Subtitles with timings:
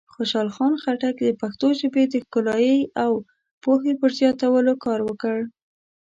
[0.15, 3.11] خوشحال خان خټک د پښتو ژبې د ښکلایۍ او
[3.63, 5.37] پوهې پر زیاتولو کار وکړ.